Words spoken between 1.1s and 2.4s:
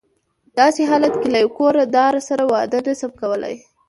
کې له یوه کور داره